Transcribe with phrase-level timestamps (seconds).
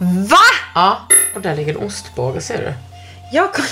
[0.00, 0.36] Va?
[0.74, 0.98] Ja,
[1.34, 2.74] och där ligger en ostbåge, ser du?
[3.36, 3.64] Jag kom...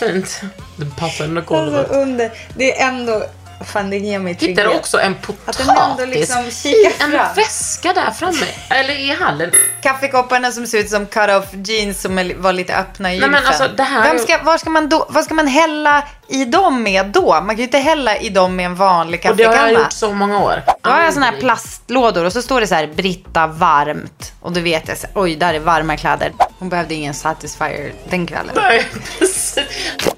[0.00, 0.40] Fint.
[0.76, 1.90] Det passar Alltså golvet.
[1.90, 2.30] under.
[2.56, 3.22] Det är ändå...
[3.64, 4.64] Fan det ger mig Hittar trygghet.
[4.72, 5.12] du också en
[5.46, 8.46] Att potatis liksom i en väska där framme?
[8.70, 9.50] Eller i hallen?
[9.82, 13.68] Kaffekopparna som ser ut som cut-off jeans som var lite öppna i Nej, men alltså,
[13.76, 17.06] det här- Vem ska, var ska man då, vad ska man hälla i dem med
[17.06, 17.32] då?
[17.34, 19.72] Man kan ju inte hälla i dem med en vanlig Och det har kaffekanna.
[19.72, 20.62] jag gjort så många år.
[20.82, 24.32] Då har jag såna här plastlådor och så står det så här Britta varmt.
[24.40, 26.32] Och då vet jag så oj där är varma kläder.
[26.58, 28.52] Hon behövde ingen Satisfyer den kvällen.
[28.56, 28.86] Nej,
[29.18, 29.58] precis.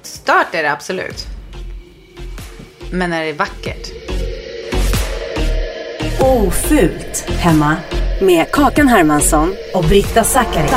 [0.03, 1.25] Stört är det absolut.
[2.93, 3.91] Men är det vackert?
[6.19, 7.75] Ofult hemma
[8.21, 10.69] med Kakan Hermansson och Britta Zackari.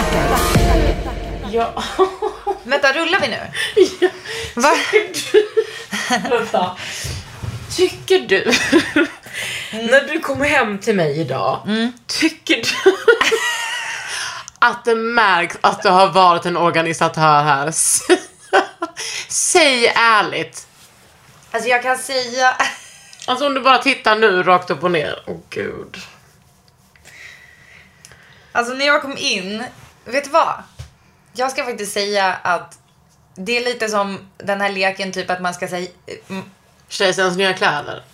[1.51, 1.83] Ja.
[2.63, 3.39] Vänta, rullar vi nu?
[4.55, 4.73] Va?
[6.31, 6.77] Vänta.
[7.77, 8.53] Tycker du,
[9.73, 11.61] när du kommer hem till mig idag,
[12.07, 12.97] tycker du
[14.59, 17.73] att det märks att du har varit en organisatör här?
[19.29, 20.67] Säg ärligt.
[21.57, 22.57] Alltså jag kan säga...
[23.29, 25.23] Alltså om du bara tittar nu rakt upp och ner.
[25.27, 25.97] Åh gud.
[28.53, 29.65] Alltså när jag kom in,
[30.05, 30.63] vet du vad?
[31.33, 32.79] Jag ska faktiskt säga att
[33.35, 35.89] det är lite som den här leken typ att man ska säga...
[36.29, 36.43] mm,
[36.89, 38.05] Kejsarens nya kläder.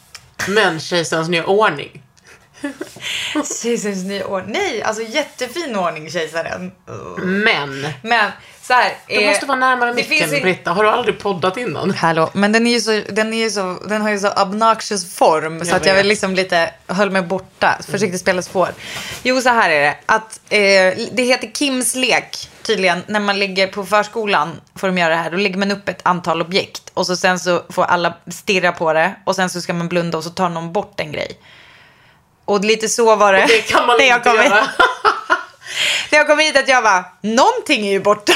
[0.49, 2.03] Men kejsarens nya ordning.
[3.63, 4.53] Kejsarens nya ordning.
[4.53, 6.73] Nej, alltså jättefin ordning kejsaren.
[7.17, 7.87] Men.
[8.03, 8.31] Men
[8.63, 8.93] så här.
[9.09, 10.71] Du eh, måste vara närmare micken, ju- Britta.
[10.71, 11.91] Har du aldrig poddat innan?
[11.91, 15.15] Hallå, men den är ju så, den är ju så, den har ju så obnoxious
[15.15, 18.69] form så Jag att jag vill liksom lite höll mig borta, försökte spela spår.
[19.23, 23.67] Jo, så här är det, att eh, det heter Kims lek tydligen, när man ligger
[23.67, 27.07] på förskolan får de göra det här, då lägger man upp ett antal objekt och
[27.07, 30.25] så sen så får alla stirra på det och sen så ska man blunda och
[30.25, 31.39] så tar någon bort en grej.
[32.45, 33.43] Och lite så var det.
[33.43, 34.65] Och det kan man inte göra.
[36.11, 38.33] När jag kom hit att jag var, någonting är ju borta.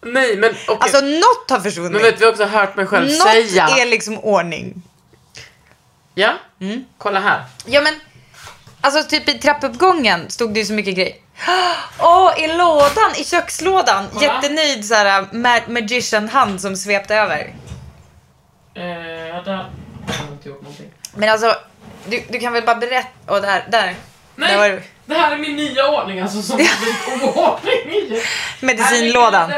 [0.00, 0.76] Nej, men okej.
[0.80, 1.92] Alltså något har försvunnit.
[1.92, 3.68] Men vet du, vi har också hört mig själv något säga.
[3.68, 4.82] är liksom ordning.
[6.14, 6.84] Ja, Mm.
[6.98, 7.44] kolla här.
[7.66, 8.00] Ja men,
[8.80, 11.14] alltså typ i trappuppgången stod det ju så mycket grejer.
[11.98, 14.04] Åh, i lådan, i kökslådan.
[14.12, 14.24] Kolla.
[14.24, 17.54] Jättenöjd såhär ma- magician-hand som svepte över.
[18.74, 18.82] Eh,
[19.28, 19.70] ja, där.
[20.08, 20.90] Jag har inte gjort någonting.
[21.14, 21.54] Men alltså,
[22.06, 23.08] du, du kan väl bara berätta.
[23.28, 23.94] Åh, där, där.
[24.34, 24.82] Nej, Där var det.
[25.06, 26.56] Det här är min nya ordning alltså som
[27.22, 28.20] oordning.
[28.60, 29.52] Medicinlådan.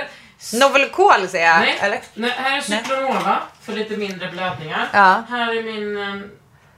[0.53, 1.61] Novelkol säger jag.
[1.61, 2.01] Nej, Eller?
[2.15, 4.89] nej, här är Citronova för lite mindre blödningar.
[4.93, 5.23] Ja.
[5.29, 5.99] Här är min,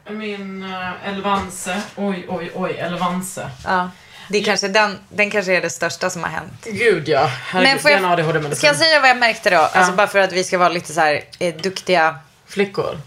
[0.04, 1.82] eh, min uh, Elvanse.
[1.96, 3.50] Oj, oj, oj, Elvanse.
[3.64, 3.90] Ja.
[4.28, 6.64] Det är kanske den, den kanske är det största som har hänt.
[6.64, 9.56] Gud ja, herregud, Men får jag, ska jag säga vad jag märkte då?
[9.56, 12.98] Alltså bara för att vi ska vara lite så här eh, duktiga Flickor.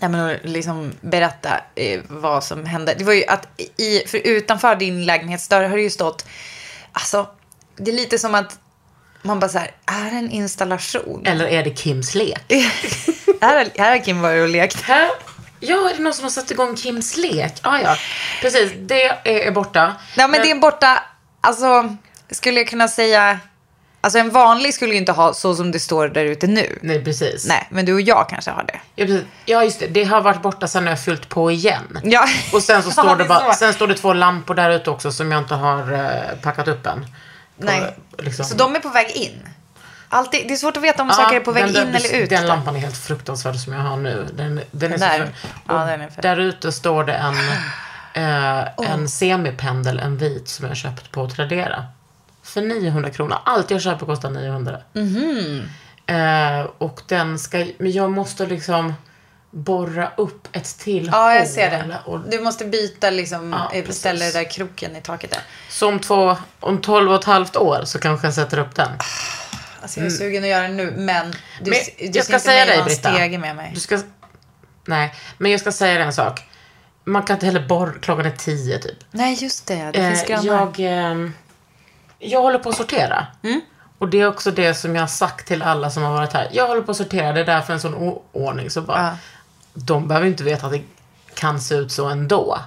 [0.00, 2.94] Nej, men liksom berätta eh, vad som hände.
[2.98, 6.26] Det var ju att i, för utanför din lägenhetsdörr har det ju stått,
[6.92, 7.26] alltså
[7.76, 8.58] det är lite som att
[9.22, 11.26] man bara så här, är det en installation?
[11.26, 12.44] Eller är det Kims lek?
[13.40, 14.82] här, här har Kim varit och lekt.
[14.82, 15.10] Här,
[15.60, 17.52] ja, är det någon som har satt igång Kims lek?
[17.62, 17.96] Ah, ja,
[18.40, 18.72] precis.
[18.78, 19.02] Det
[19.46, 19.96] är, borta.
[20.16, 21.02] Ja, men det är borta,
[21.40, 21.96] alltså
[22.30, 23.38] skulle jag kunna säga
[24.02, 26.78] Alltså en vanlig skulle ju inte ha så som det står där ute nu.
[26.82, 27.46] Nej, precis.
[27.46, 28.80] Nej, men du och jag kanske har det.
[28.94, 29.24] Ja, precis.
[29.46, 29.86] ja, just det.
[29.86, 31.98] Det har varit borta sen jag har fyllt på igen.
[32.02, 32.24] Ja.
[32.52, 33.58] Och sen så står det bara, så.
[33.58, 36.86] sen står det två lampor där ute också som jag inte har eh, packat upp
[36.86, 37.00] än.
[37.04, 37.96] På, Nej.
[38.18, 39.48] liksom- Så de är på väg in.
[40.08, 42.14] Alltid, det är svårt att veta om Ja, saker är på väg den in eller
[42.14, 42.30] ut.
[42.30, 44.26] Den lampan är helt fruktansvärd som jag har nu.
[44.36, 45.18] Den, den är Den så där?
[45.18, 45.28] för,
[45.68, 47.34] Ja, den är Där ute står det en,
[48.14, 51.84] eh, en semipendel, en vit som jag har köpt på Tradera.
[52.50, 53.36] För 900 kronor.
[53.44, 54.78] Allt jag köper kostar 900.
[56.06, 58.94] Eh, och den ska, men jag måste liksom
[59.50, 61.98] borra upp ett till Ja, jag ser det.
[62.04, 65.40] Och, Du måste byta liksom, Ja, eh, ställa det där kroken i taket där.
[65.68, 68.88] så om, två, om 12 och ett halvt år så kanske jag sätter upp den.
[69.82, 71.30] Alltså jag är sugen att göra det nu, men
[71.62, 73.12] du, Men du jag ska inte säga dig, Britta.
[73.14, 73.70] stege med mig.
[73.74, 74.00] Du ska...
[74.84, 76.42] Nej, men jag ska säga dig en sak.
[77.04, 78.98] Man kan inte heller borra, klockan är tio typ.
[79.10, 79.90] Nej, just det.
[79.92, 80.46] Det finns Eh, grannar.
[80.76, 80.80] jag,
[81.10, 81.34] ehm,
[82.20, 83.26] jag håller på att sortera.
[83.42, 83.60] Mm.
[83.98, 86.48] Och det är också det som jag har sagt till alla som har varit här.
[86.52, 88.70] Jag håller på att sortera, det är därför en sån oordning.
[88.70, 89.16] Så bara, Ja.
[89.74, 90.82] De behöver inte veta att det
[91.34, 92.58] kan se ut så ändå.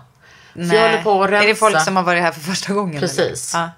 [0.53, 0.77] Nej.
[0.77, 1.43] jag håller på att rensa.
[1.43, 2.99] Är det folk som har varit här för första gången?
[3.01, 3.55] Precis.
[3.55, 3.69] eller?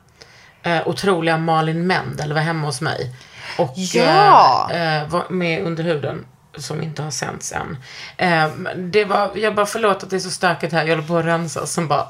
[0.63, 0.69] Ja.
[0.71, 3.15] eh, otroliga Malin Mendel var hemma hos mig.
[3.57, 4.69] Och Ja!
[4.71, 6.25] eh, eh, var med under huden
[6.57, 7.77] som inte har sänts än.
[8.17, 11.17] Eh, det var, jag bara förlåt att det är så stökigt här, jag håller på
[11.17, 11.65] att rensa.
[11.65, 12.07] Som bara...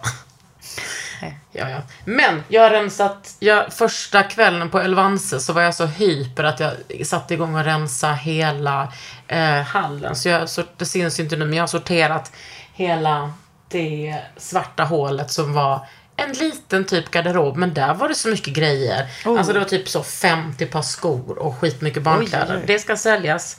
[1.51, 1.81] Ja, ja.
[2.05, 6.59] Men jag har rensat, jag, första kvällen på Elvanse så var jag så hyper att
[6.59, 6.73] jag
[7.05, 8.93] satte igång och rensa hela
[9.27, 10.15] eh, hallen.
[10.15, 12.31] Så jag, det syns ju inte nu, men jag har sorterat
[12.73, 13.33] hela
[13.69, 18.53] det svarta hålet som var en liten typ garderob, men där var det så mycket
[18.53, 19.05] grejer.
[19.37, 22.63] Alltså det var typ så 50 par skor och skitmycket barnkläder.
[22.67, 23.57] Det ska säljas.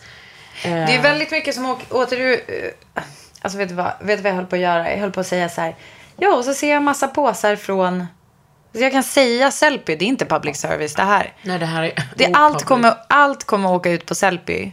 [0.64, 2.34] Eh, Det är väldigt mycket som åker, åter du...
[2.94, 3.02] eh,
[3.42, 4.90] Alltså vet du, vad, vet du vad jag höll på att göra?
[4.90, 5.76] Jag höll på att säga så här.
[6.16, 8.06] Ja, och så ser jag massa påsar från...
[8.72, 11.32] Så jag kan säga Sellpy, det är inte public service det här.
[11.42, 12.02] Nej, det här är...
[12.16, 14.70] Det, allt, kommer, allt kommer åka ut på Sellpy.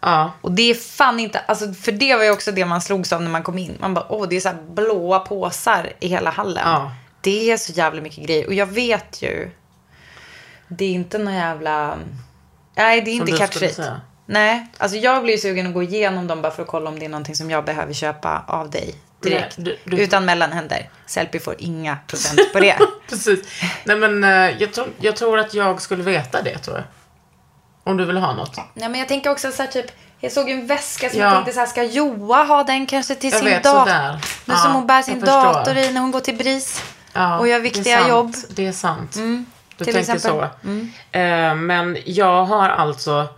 [0.00, 0.32] Ja.
[0.40, 3.22] Och det är fan inte, alltså för det var ju också det man slogs av
[3.22, 3.76] när man kom in.
[3.80, 6.62] Man bara, åh det är så här blåa påsar i hela hallen.
[6.68, 6.92] Ja.
[7.20, 8.46] Det är så jävla mycket grejer.
[8.46, 9.50] Och jag vet ju,
[10.68, 11.98] det är inte någon jävla,
[12.74, 13.76] nej det är Som inte du catch skulle it.
[13.76, 14.00] säga.
[14.26, 16.98] Nej, alltså jag blir ju sugen att gå igenom dem bara för att kolla om
[16.98, 19.58] det är någonting som jag behöver köpa av dig direkt.
[19.58, 20.88] Nej, du- du- Utan mellanhänder.
[21.06, 22.78] Sellpy får inga procent på det.
[23.08, 23.40] Precis.
[23.84, 24.30] Nej men eh,
[24.62, 26.84] jag tror, jag tror att jag skulle veta det tror jag.
[27.84, 28.56] Om du vill ha något.
[28.74, 29.86] Nej men jag tänker också så här typ,
[30.20, 31.24] jag såg en väska som Ja.
[31.26, 33.78] jag tänkte så här, ska Joa ha den kanske till Jag sin vet, dator?
[33.80, 34.18] sådär.
[34.44, 36.82] Nu Ja, som hon bär sin dator i när hon går till BRIS.
[37.12, 38.08] Ja, och gör det viktiga sant.
[38.08, 38.34] jobb.
[38.48, 39.12] Det är sant.
[39.76, 40.48] du till tänker exempel.
[40.64, 40.92] Mm.
[41.12, 41.18] så.
[41.18, 43.28] Eh, men jag har alltså...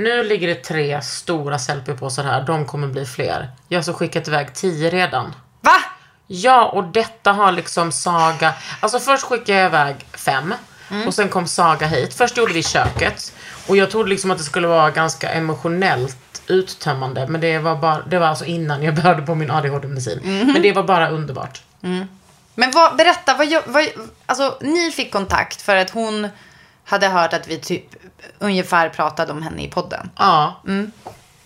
[0.00, 2.42] Nu ligger det tre stora selfie-påsar här.
[2.42, 3.50] De kommer bli fler.
[3.68, 5.34] Jag har så skickat iväg tio redan.
[5.60, 5.76] Va?
[6.26, 8.54] Ja, och detta har liksom Saga...
[8.80, 10.54] Alltså först skickade jag iväg fem.
[10.90, 11.08] Mm.
[11.08, 12.14] Och sen kom Saga hit.
[12.14, 13.32] Först gjorde vi köket.
[13.66, 17.26] Och jag trodde liksom att det skulle vara ganska emotionellt uttömmande.
[17.26, 20.20] Men det var, bara, det var alltså innan jag började på min ADHD-medicin.
[20.22, 20.52] Mhm.
[20.52, 21.62] Men det var bara underbart.
[22.54, 23.88] Men vad, berätta, vad, vad,
[24.26, 26.28] alltså ni fick kontakt för att hon
[26.90, 27.84] hade hört att vi typ
[28.38, 30.10] ungefär pratade om henne i podden.
[30.16, 30.62] Ja.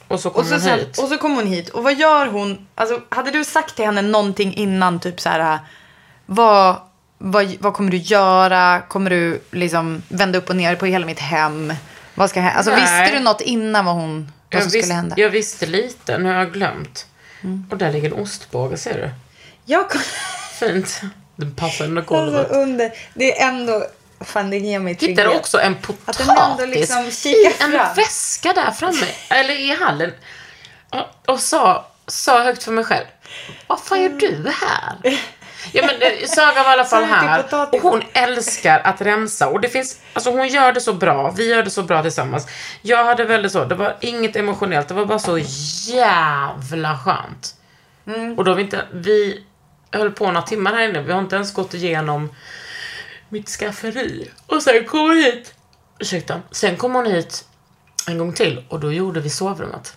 [0.08, 0.98] Och så kom Och så, hon sen, hit.
[0.98, 1.68] och så kom hon hit.
[1.68, 2.66] Och vad gör hon?
[2.74, 5.00] Alltså, hade du sagt till henne någonting innan?
[5.00, 5.58] Typ så här,
[6.26, 6.76] vad,
[7.18, 8.80] vad, vad kommer du göra?
[8.88, 11.74] Kommer du liksom vända upp och ner på hela mitt hem?
[12.14, 12.56] Vad ska hända?
[12.56, 12.80] Alltså, Nej.
[12.80, 15.14] visste du något innan vad, hon, vad som visste, skulle hända?
[15.18, 17.06] jag visste lite, nu har jag glömt.
[17.70, 19.10] Och där ligger en ostbåge, ser du?
[19.64, 20.00] Jag kom,
[20.60, 21.00] Fint.
[21.36, 22.50] Den passar under alltså, golvet.
[22.50, 22.92] under.
[23.14, 23.86] Det är ändå...
[24.20, 25.26] Fan, det ger mig trygghet.
[25.26, 26.26] också en potatis
[26.66, 27.94] liksom i en fram.
[27.96, 30.12] väska där framme, eller i hallen.
[30.90, 33.04] Och, och sa, sa högt för mig själv,
[33.66, 35.20] vad fan gör du här?
[35.72, 39.60] Ja men eh, Saga var i alla fall här och hon älskar att rensa och
[39.60, 42.46] det finns, alltså hon gör det så bra, vi gör det så bra tillsammans.
[42.82, 45.38] Jag hade väldigt så, det var inget emotionellt, det var bara så
[45.94, 47.54] jävla skönt.
[48.06, 48.38] Mm.
[48.38, 49.44] Och då vi inte, vi
[49.92, 52.34] höll på några timmar här inne, vi har inte ens gått igenom
[53.34, 54.30] mitt skafferi.
[54.46, 55.54] Och sen kom hon hit,
[55.98, 57.44] ursäkta, sen kom hon hit
[58.08, 59.96] en gång till och då gjorde vi sovrummet.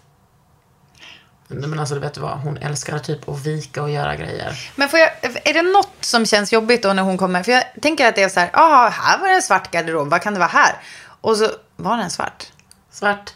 [1.48, 4.72] Nej, Men alltså du vet vad, hon älskar typ att vika och göra grejer.
[4.75, 5.10] Men får jag,
[5.44, 7.44] är det något som känns jobbigt då när hon kommer?
[7.44, 10.10] För jag tänker att det är så här, ah, här var det en svart garderob,
[10.10, 10.75] vad kan det vara här?
[11.22, 12.48] Och så var den svart.
[12.91, 13.34] Svart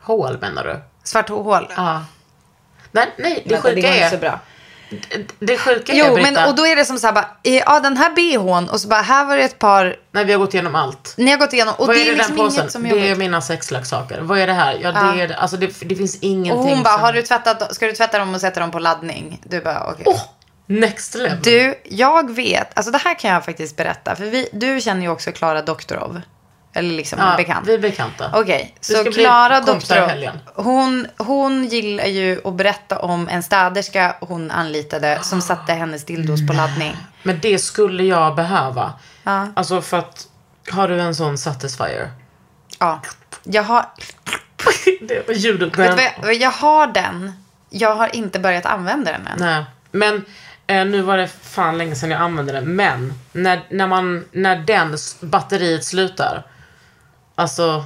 [0.00, 0.80] hål menar du?
[1.02, 1.72] Svart hål.
[1.76, 2.04] Ja.
[2.92, 4.10] Nej, nej det Vänta, sjuka inte är...
[4.10, 4.40] så bra.
[5.38, 7.96] Det sjuka är, Jo, men och då är det som så här, bara, ja den
[7.96, 10.74] här bhn och så bara, här var det ett par, när vi har gått igenom
[10.74, 11.14] allt.
[11.16, 12.70] ni har gått igenom och vad det är det är liksom den påsen?
[12.70, 14.20] som är Det är mina sexleksaker.
[14.20, 14.78] Vad är det här?
[14.82, 15.36] Ja, det är det.
[15.36, 17.02] Alltså det, det finns ingenting Och hon bara, som...
[17.02, 19.40] har du tvättat, ska du tvätta dem och sätta dem på laddning?
[19.44, 20.04] Du bara, okej.
[20.06, 20.20] Åh!
[20.70, 21.38] next level.
[21.42, 25.08] Du, jag vet, alltså det här kan jag faktiskt berätta, för vi, du känner ju
[25.08, 26.20] också Klara Doktorov.
[26.72, 27.68] Eller liksom Ja, bekant?
[27.68, 28.30] vi är bekanta.
[28.34, 34.50] Okej, Vi så Klara Doktorow, hon, hon gillar ju att berätta om en städerska hon
[34.50, 36.96] anlitade som satte hennes dildos på laddning.
[37.22, 38.92] Men det skulle jag behöva.
[39.22, 39.46] Ja.
[39.54, 40.26] Alltså för att,
[40.70, 42.10] har du en sån satisfier?
[42.78, 43.00] Ja,
[43.42, 43.86] jag har,
[45.00, 45.72] det var ljudet.
[45.72, 45.82] du
[46.22, 47.32] vad, jag har den.
[47.70, 49.38] Jag har inte börjat använda den än.
[49.38, 49.64] Nej.
[49.90, 50.24] Men
[50.66, 52.76] eh, nu var det fan länge sedan jag använde den.
[52.76, 56.46] Men när, när, man, när den batteriet slutar.
[57.40, 57.84] Alltså,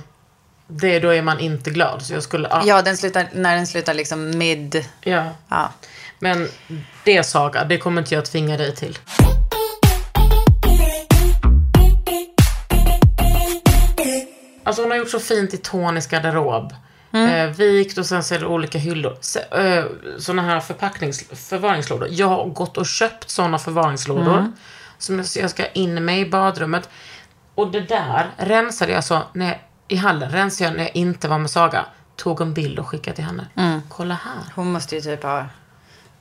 [0.66, 2.02] det, då är man inte glad.
[2.02, 2.62] Så jag skulle, ja.
[2.66, 4.84] Ja, den slutar, när den slutar liksom mid...
[5.00, 5.30] ja.
[5.48, 5.72] Ja.
[6.18, 6.48] Men
[7.04, 8.98] det Saga, det kommer inte jag tvinga dig till.
[14.64, 16.74] Alltså hon har gjort så fint i Tonys garderob.
[17.12, 19.16] Eh, vikt och sen så är det olika hyllor.
[19.20, 19.84] Så, eh,
[20.18, 22.08] såna här förpacknings, förvaringslådor.
[22.10, 24.52] Jag har gått och köpt såna förvaringslådor.
[24.98, 26.88] Som jag, jag ska in med i badrummet.
[27.54, 29.58] Och det där rensade jag så när jag,
[29.88, 31.86] i hallen, rensade jag när jag inte var med Saga.
[32.16, 33.46] Tog en bild och skickade till henne.
[33.88, 34.52] Kolla här.
[34.54, 35.46] Hon måste ju typ ha...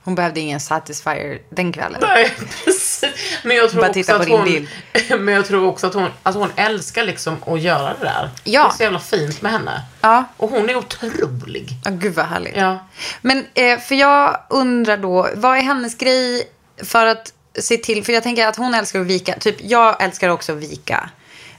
[0.04, 2.00] Hon behövde ingen satisfier den kvällen.
[2.02, 2.34] Nej,
[2.66, 3.04] precis.
[3.44, 4.68] Men jag tror Bara också titta på att din hon, bild.
[5.20, 8.30] Men jag tror också att hon, alltså hon älskar liksom att göra det där.
[8.44, 8.62] Ja.
[8.63, 9.82] Det är så jävla fint med henne.
[10.02, 10.24] Ja.
[10.38, 11.70] Och hon är otrolig.
[11.86, 12.58] Ja, gud vad härligt.
[12.58, 12.88] Ja.
[13.22, 16.50] Men eh, för jag undrar då, vad är hennes grej
[16.84, 20.30] för att se till, för jag tänker att hon älskar att vika, typ jag älskar
[20.30, 21.10] också att vika.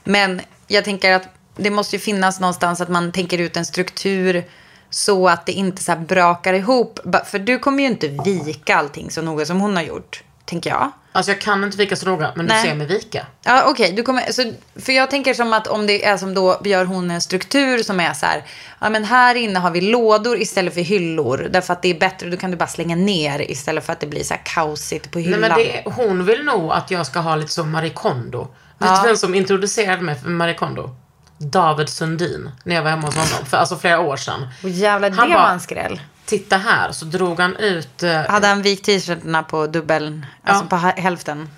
[0.05, 4.43] Men jag tänker att det måste ju finnas någonstans att man tänker ut en struktur
[4.89, 6.99] så att det inte så brakar ihop.
[7.25, 10.91] För du kommer ju inte vika allting så noga som hon har gjort, tänker jag.
[11.11, 12.63] Alltså jag kan inte vika så noga, men Nej.
[12.63, 13.25] du ser mig vika.
[13.43, 13.91] Ja, okej.
[13.91, 17.11] du kommer, så, för jag tänker som att om det är som då gör hon
[17.11, 18.43] en struktur som är så här,
[18.81, 21.47] ja men här inne har vi lådor istället för hyllor.
[21.51, 24.07] Därför att det är bättre, då kan du bara slänga ner istället för att det
[24.07, 25.39] blir så här kaosigt på Nej, hyllan.
[25.39, 28.47] men det, hon vill nog att jag ska ha lite som Marie Kondo.
[28.77, 30.95] Vet du vem som introducerade mig för Marie Kondo?
[31.37, 33.45] David Sundin, när jag var hemma hos honom.
[33.45, 34.47] För alltså flera år sedan.
[34.63, 36.01] Och jävlar, det Han var bara- en skräll.
[36.25, 40.69] Titta här, så drog han ut eh, Hade han vikt t-shirtarna på dubbeln, alltså Ja.
[40.69, 41.49] på ha- hälften?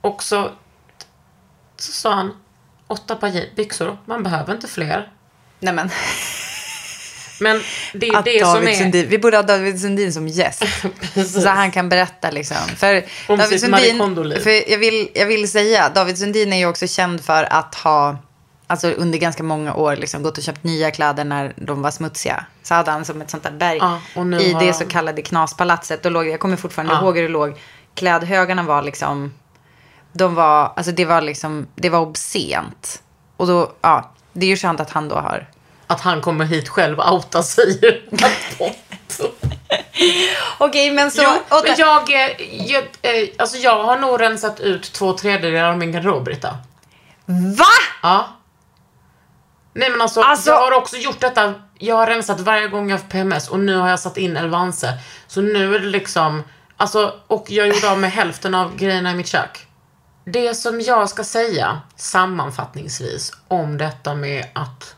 [0.00, 0.50] Och så,
[1.76, 2.32] så sa han,
[2.86, 5.08] åtta par byxor, man behöver inte fler.
[5.60, 5.90] Nej men,
[7.40, 7.60] Men
[7.92, 8.74] det är det som David är...
[8.74, 10.62] Sundin, vi borde ha David Sundin som gäst.
[11.42, 12.56] så han kan berätta liksom.
[12.76, 14.40] För Om David Kondo-liv.
[14.40, 18.16] för jag vill, jag vill säga, David Sundin är ju också känd för att ha,
[18.66, 22.44] alltså under ganska många år, liksom, gått och köpt nya kläder när de var smutsiga.
[22.62, 24.00] Så hade han som ett sånt där berg Ja,
[24.40, 26.02] i har det så kallade knaspalatset.
[26.02, 27.00] Då låg, jag kommer fortfarande Ja.
[27.00, 27.54] ihåg hur det låg.
[27.94, 29.34] Klädhögarna var liksom,
[30.12, 33.02] de var, alltså det var liksom, det var obscent.
[33.36, 35.48] Och då, ja, det är ju skönt att han då har
[35.90, 37.80] Att han kommer hit själv och outar sig.
[40.58, 41.22] Okej, men så...
[41.22, 45.78] jo, men jag, eh, jag, eh, alltså jag har nog rensat ut två tredjedelar av
[45.78, 46.58] min garderob, Britta.
[47.58, 47.64] Va?
[48.02, 48.28] Ja.
[49.74, 52.96] Nej men alltså, Alltså- jag har också gjort detta, jag har rensat varje gång jag
[52.96, 54.98] har haft PMS och nu har jag satt in Elvanse.
[55.26, 56.42] Så nu är det liksom,
[56.76, 59.66] alltså, och jag gjorde av med hälften av grejerna i mitt kök.
[60.24, 64.94] Det som jag ska säga sammanfattningsvis om detta med att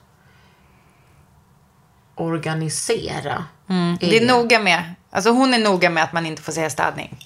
[2.22, 3.44] organisera.
[4.00, 4.94] Det är noga med.
[5.10, 7.18] Alltså hon är noga med att man inte får säga städning.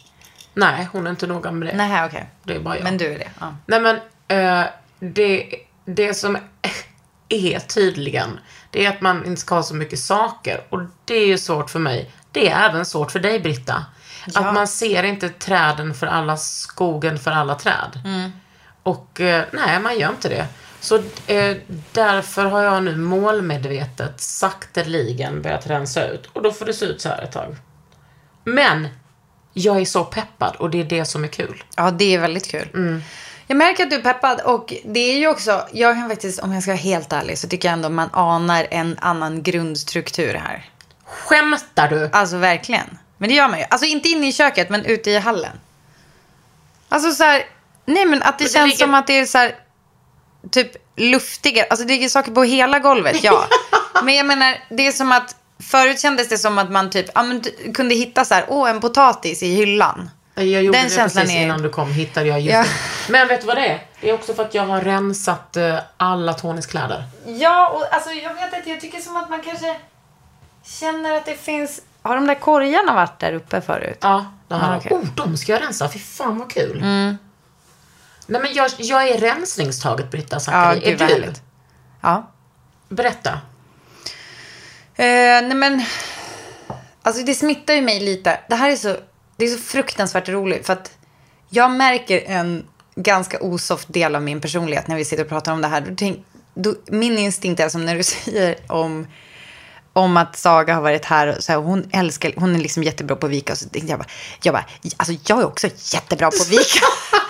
[0.54, 1.76] Nej, hon är inte noga med det.
[1.76, 2.30] Nej, okej.
[2.42, 2.84] Det är bara jag.
[2.84, 3.30] Men du är det.
[3.40, 3.56] Ja.
[3.66, 3.96] Nej men,
[4.28, 4.66] eh,
[4.98, 6.38] det, det som
[7.28, 8.38] är tydligen,
[8.70, 10.60] det är att man inte ska ha så mycket saker.
[10.68, 12.10] Och det är ju svårt för mig.
[12.32, 13.84] Det är även svårt för dig, Britta.
[14.34, 18.00] Att man ser inte träden för alla, skogen för alla träd.
[18.82, 20.46] Och eh, nej, man gör inte det.
[20.80, 21.56] Så eh,
[21.92, 26.26] därför har jag nu målmedvetet sakteligen börjat rensa ut.
[26.32, 27.56] Och då får det se ut så här ett tag.
[28.44, 28.88] Men
[29.52, 31.62] jag är så peppad och det är det som är kul.
[31.76, 32.68] ja, det är väldigt kul.
[32.74, 33.02] Mm.
[33.46, 36.52] Jag märker att du är peppad och det är ju också, jag kan faktiskt, om
[36.52, 40.64] jag ska vara helt ärlig, så tycker jag ändå man anar en annan grundstruktur här.
[41.04, 42.10] Skämtar du?
[42.12, 42.98] Alltså verkligen.
[43.18, 43.64] Men det gör man ju.
[43.70, 45.56] Alltså inte inne i köket, men ute i hallen.
[46.88, 47.42] Alltså så här,
[47.84, 49.54] nej men att det Men det känns ligger- som att det är så här,
[50.50, 51.66] typ luftigare.
[51.70, 53.44] Alltså det ligger saker på hela golvet, ja.
[54.04, 55.36] men jag menar, det är som att,
[55.70, 57.42] förut kändes det som att man typ, ja men
[57.74, 60.10] kunde hitta så här, åh en potatis i hyllan.
[60.34, 62.64] Jag gjorde Den det precis är- innan du kom, hittade jag just Ja.
[63.08, 63.82] Men vet du vad det är?
[64.00, 67.04] Det är också för att jag har rensat eh, alla Tonys kläder.
[67.26, 69.76] Ja, och alltså jag vet inte, jag tycker som att man kanske
[70.80, 73.98] känner att det finns, har de där korgarna varit där uppe förut?
[74.00, 74.80] Ja, det har Ah.
[74.80, 75.02] Mm.
[75.02, 75.88] Oh, de ska jag rensa.
[75.88, 76.80] Fy fan vad kul.
[78.26, 80.80] Nej men jag, jag är rensningstaget Britta Ja, Zackari.
[80.80, 81.14] gud är du?
[81.14, 81.42] härligt.
[82.00, 82.30] Ja.
[82.88, 83.30] Berätta.
[84.94, 85.82] Eh, nej men,
[87.02, 88.40] alltså det smittar ju mig lite.
[88.48, 88.96] Det här är så,
[89.36, 90.90] det är så fruktansvärt roligt för att
[91.48, 95.62] jag märker en ganska osoft del av min personlighet när vi sitter och pratar om
[95.62, 95.80] det här.
[95.80, 99.06] Då tänk, då, min instinkt är som när du säger om,
[99.92, 101.36] om att Saga har varit här.
[101.36, 103.52] Och så här hon, älskar, hon är liksom jättebra på att vika.
[103.52, 104.08] Och så tänkte jag bara,
[104.42, 104.64] jag bara,
[104.96, 106.80] alltså jag är också jättebra på att vika.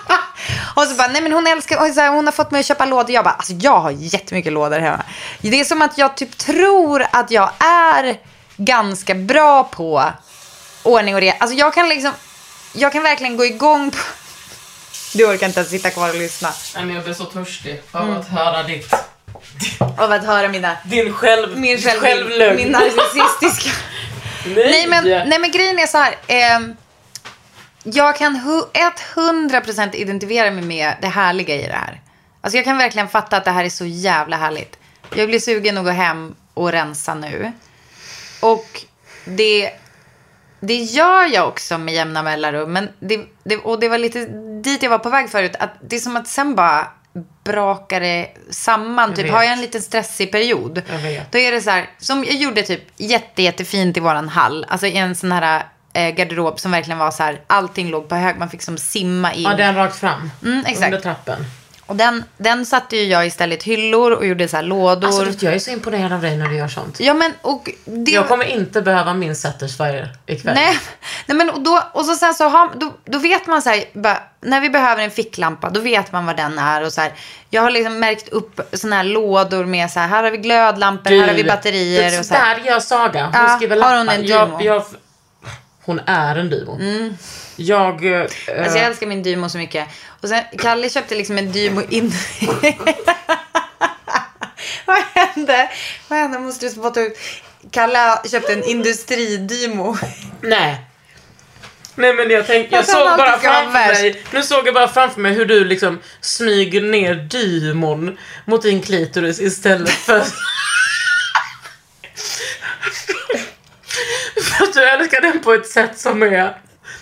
[0.75, 2.67] och så bara, nej men hon älskar, och så här, hon har fått mig att
[2.67, 3.11] köpa lådor.
[3.11, 5.03] Jag bara, alltså jag har jättemycket lådor hemma.
[5.41, 8.17] Det är som att jag typ tror att jag är
[8.57, 10.13] ganska bra på
[10.83, 11.37] ordning och reda.
[11.41, 12.13] Alltså jag kan liksom,
[12.73, 13.97] jag kan verkligen gå igång på...
[15.15, 16.49] Du orkar inte ens sitta kvar och lyssna.
[16.75, 18.95] Nej, men jag blir så törstig av att höra ditt,
[19.99, 20.77] Av att höra mina...
[20.85, 22.57] din själv, Min, själv, självlögn.
[22.57, 23.71] min narcissistiska...
[24.47, 26.17] Nej, nej, men, nej men grejen är så här.
[26.27, 26.77] ehm,
[27.93, 28.69] jag kan hu-
[29.15, 32.01] 100% identifiera mig med det härliga i det här.
[32.41, 34.79] Alltså jag kan verkligen fatta att det här är så jävla härligt.
[35.15, 37.53] Jag blir sugen att gå hem och rensa nu.
[38.41, 38.85] Och
[39.25, 39.71] det,
[40.61, 42.73] det gör jag också med jämna mellanrum.
[42.73, 44.27] Men det, det, och det var lite
[44.63, 45.57] dit jag var på väg förut.
[45.59, 46.87] Att det är som att sen bara
[47.45, 49.15] brakar det samman.
[49.15, 49.33] Typ, vet.
[49.33, 50.83] har jag en liten stressig period.
[50.89, 51.23] Jag.
[51.31, 54.67] Då är det så här, som jag gjorde typ jätte, jättefint i våran hall.
[54.69, 55.67] Alltså i en sån här
[55.97, 58.39] eh, garderob som verkligen var så här, allting låg på hög.
[58.39, 59.43] Man fick som simma in.
[59.43, 60.31] Ja, den rakt fram.
[60.45, 60.85] Mm, exakt.
[60.87, 61.45] Under trappen.
[61.87, 65.07] Och den, den satte ju jag istället hyllor och gjorde så här lådor.
[65.07, 67.01] Alltså, vet du, jag är så imponerad av dig när du gör sånt.
[67.01, 68.11] ja men och det...
[68.11, 70.55] Jag kommer inte behöva min Satisfyer ikväll.
[70.55, 70.79] Nej,
[71.27, 73.85] nej men och, då, och så sen så har, då, då vet man så här,
[73.93, 76.85] bara, när vi behöver en ficklampa, då vet man vad den är.
[76.85, 77.13] Och så här,
[77.51, 81.11] jag har liksom märkt upp såna här lådor med så här, här har vi glödlampor,
[81.11, 82.11] här har vi batterier.
[82.11, 82.59] det Och så här.
[82.59, 83.25] där gör Saga.
[83.25, 83.97] Hon Ja, skriver har lappar.
[83.99, 84.85] hon en jag, jag,
[85.87, 86.79] Hon är en Dymo.
[87.57, 88.05] Jag...
[88.05, 89.87] eh, Alltså jag älskar min Dymo så mycket.
[90.21, 92.13] Och sen, Kalle köpte liksom en Dymo in...
[94.85, 95.71] Vad hände?
[96.09, 96.39] Vad hände?
[96.39, 97.19] Måste du spotta ut.
[97.71, 99.97] Kalle köpte en industridymo.
[100.41, 100.85] Nej.
[101.95, 105.33] Nej men jag tänkte, jag såg bara framför mig, nu såg jag bara framför mig
[105.33, 110.25] hur du liksom smyger ner dymon mot din klitoris istället för
[114.63, 116.57] att du älskar den på ett sätt som är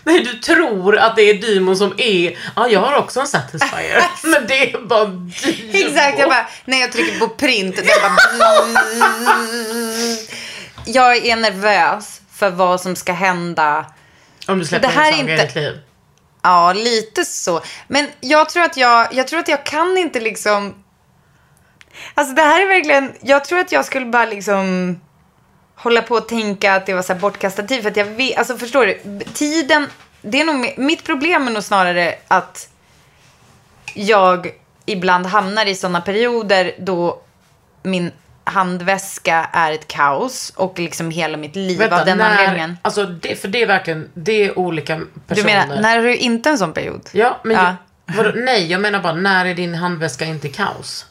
[0.04, 4.02] Nej, du tror att det är dymon som är, ja jag har också en satisfier,
[4.24, 5.32] men det är bara dymon.
[5.72, 8.16] Exakt, jag bara, när jag trycker på print, det bara...
[10.86, 13.86] Jag är nervös för vad som ska hända.
[14.48, 15.80] Om du släpper Det här en saga i inte- ditt liv.
[16.42, 17.62] Ja, lite så.
[17.88, 20.74] Men jag tror att jag, jag tror att jag kan inte liksom...
[22.14, 25.00] Alltså det här är verkligen, jag tror att jag skulle bara liksom
[25.74, 27.82] hålla på och tänka att det var så här bortkastad tid.
[27.82, 29.86] För att jag vet, alltså förstår du, tiden,
[30.22, 32.68] det är nog, mitt problem är nog snarare att
[33.94, 34.52] jag
[34.86, 37.20] ibland hamnar i sådana perioder då
[37.82, 38.12] min
[38.44, 42.78] handväska är ett kaos och liksom hela mitt liv av den anledningen.
[42.82, 45.48] Alltså det, för det är verkligen, det är olika personer.
[45.48, 47.08] Du menar, när är du inte en sån period?
[47.12, 47.76] Ja, men Ja.
[48.06, 51.06] Jag, vadå, nej, jag menar bara när är din handväska inte kaos?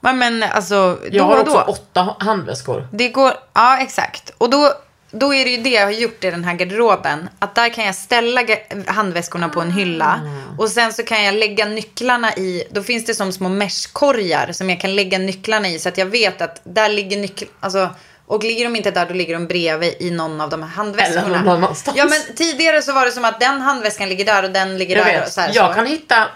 [0.00, 1.72] Ja, men alltså, Jag då har och också då.
[1.72, 2.88] åtta handväskor.
[2.92, 4.32] Det går, ja exakt.
[4.38, 4.72] Och då,
[5.10, 7.28] då är det ju det jag har gjort i den här garderoben.
[7.38, 8.40] Att där kan jag ställa
[8.86, 10.20] handväskorna på en hylla.
[10.58, 14.70] Och sen så kan jag lägga nycklarna i, då finns det som små meshkorgar som
[14.70, 15.78] jag kan lägga nycklarna i.
[15.78, 17.90] Så att jag vet att där ligger nycklarna, alltså,
[18.26, 21.26] och ligger de inte där då ligger de bredvid i någon av de här handväskorna.
[21.26, 21.96] Eller någon annanstans.
[21.96, 24.96] Ja men tidigare så var det som att den handväskan ligger där och den ligger
[24.96, 25.16] Jag där.
[25.16, 25.74] Och vet, så här, jag så.
[25.74, 26.26] kan hitta,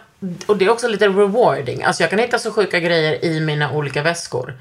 [0.47, 3.73] och det är också lite rewarding, alltså jag kan hitta så sjuka grejer i mina
[3.73, 4.55] olika väskor.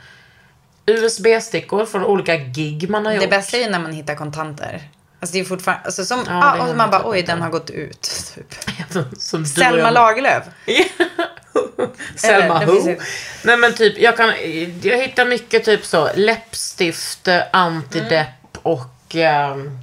[0.85, 3.21] USB-stickor från olika gig man har gjort.
[3.21, 4.81] Det bästa är ju när man hittar kontanter.
[5.19, 7.69] Alltså det är fortfarande, alltså som, Ja, ah, och man bara oj den har gått
[7.69, 8.01] ut.
[8.35, 8.55] Typ.
[9.19, 10.43] Som Selma Lagerlöf.
[12.15, 12.95] Selma Who.
[13.43, 14.29] Nej men typ, jag kan,
[14.81, 19.80] jag hittar mycket typ så läppstift, antidepp och ehm,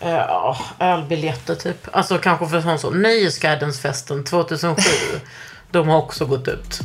[0.00, 1.88] eh, ja, ölbiljetter typ.
[1.92, 2.90] Alltså kanske för sån så.
[2.90, 4.82] Nöjesguidensfesten 2007.
[5.70, 6.80] de har också gått ut.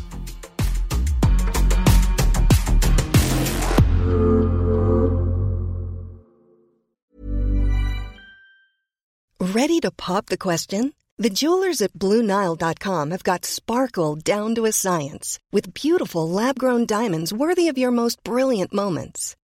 [9.56, 10.94] Ready to pop the question?
[11.18, 16.86] The jewelers at BlueNile.com have got sparkle down to a science with beautiful lab grown
[16.86, 19.36] diamonds worthy of your most brilliant moments.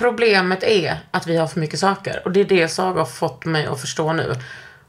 [0.00, 2.22] Problemet är att vi har för mycket saker.
[2.24, 4.34] Och det är det Saga har fått mig att förstå nu.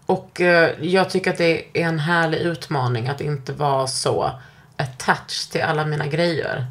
[0.05, 4.31] Och eh, jag tycker att det är en härlig utmaning att inte vara så
[4.77, 6.65] attached till alla mina grejer.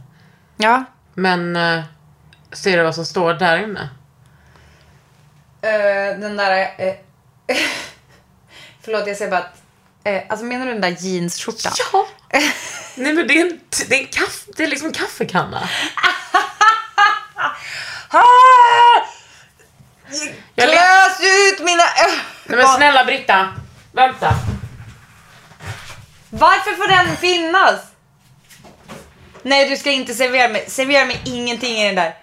[0.57, 0.85] Ja.
[1.15, 1.83] Men eh,
[2.53, 3.89] ser du vad som står där inne?
[5.63, 6.75] Eh, den där...
[6.79, 6.95] eh,
[8.83, 9.63] förlåt, jag säger bara att...
[10.05, 11.73] eh, alltså menar du den där jeansskjortan?
[11.93, 12.07] Ja!
[12.97, 15.69] Nej men det är en, det är en kaffe, det är liksom en kaffekanna.
[20.55, 21.83] Jag Klös ut mina...
[22.47, 23.49] Nej men snälla Britta,
[23.93, 24.35] vänta.
[26.31, 27.81] Varför får den finnas?
[29.43, 30.71] Nej, du ska inte servera mig.
[30.71, 32.15] Servera mig ingenting i den där.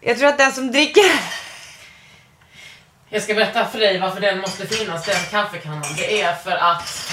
[0.00, 1.04] Jag tror att den som dricker...
[3.08, 5.94] Jag ska berätta för dig varför den måste finnas, den kaffekannan.
[5.96, 7.12] Det är för att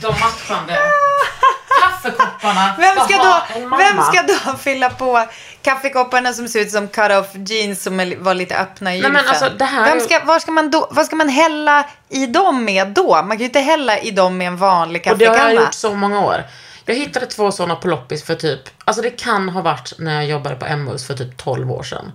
[0.00, 0.78] de matchande
[1.90, 3.42] kaffekopparna Vem ska, då,
[3.76, 5.26] vem ska då fylla på
[5.62, 9.28] kaffekopparna som ser ut som cut-off jeans som är- var lite öppna i Nej, men
[9.28, 12.64] alltså, det här vem ska, vad, ska man då, vad ska man hälla i dem
[12.64, 13.14] med då?
[13.14, 15.48] Man kan ju inte hälla i dem med en vanlig Och det kaffekanna.
[15.48, 16.44] har jag gjort så många år.
[16.84, 20.26] Jag hittade två sådana på loppis för typ, alltså det kan ha varit när jag
[20.26, 22.12] jobbade på Emmaus för typ 12 år sedan.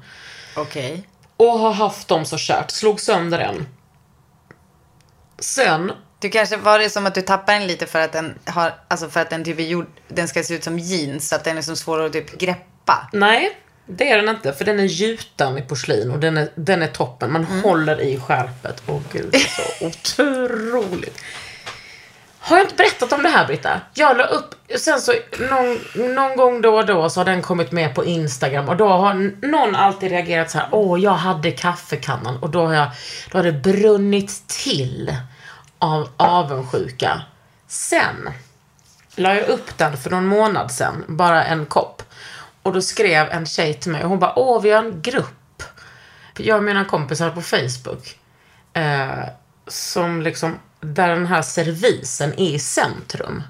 [0.55, 1.07] Okej.
[1.37, 3.67] Och har haft dem så kört, slog sönder en.
[5.39, 5.91] Sen,
[6.25, 9.09] Du kanske var det som att du tappar den lite för att den har, alltså
[9.09, 11.57] för att den typ är gjord, den ska se ut som jeans så att den
[11.57, 13.09] är så svår att typ greppa.
[13.13, 14.53] nej, det är den inte.
[14.53, 17.31] För den är gjuten i porslin och den är, den är toppen.
[17.31, 18.83] Man håller i skärpet.
[18.87, 21.21] Åh gud, det är så otroligt.
[22.39, 23.81] Har jag inte berättat om det här Britta?
[23.93, 25.79] Jag la upp, sen så någon,
[26.15, 29.13] någon gång då och då så har den kommit med på Instagram och då har
[29.47, 32.87] någon alltid reagerat så här: åh jag hade kaffekannan och då har jag,
[33.31, 35.15] då har det brunnit till
[35.85, 37.21] av avundsjuka.
[37.67, 38.29] Sen
[39.15, 42.03] la jag upp den för någon månad sedan, bara en kopp.
[42.61, 45.63] Och då skrev en tjej till mig och hon bara, åh vi har en grupp.
[46.37, 48.19] Jag och mina kompisar på Facebook.
[48.73, 49.25] Eh,
[49.67, 53.43] som liksom, där den här servisen är i centrum.